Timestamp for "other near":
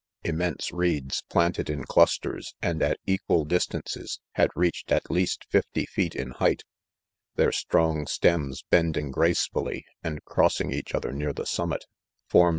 10.95-11.33